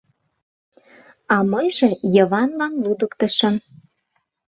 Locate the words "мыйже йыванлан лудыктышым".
1.51-3.55